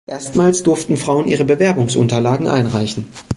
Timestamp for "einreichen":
2.47-3.05